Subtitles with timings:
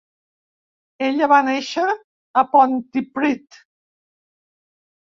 [1.07, 3.63] Ell va néixer a Pontypridd.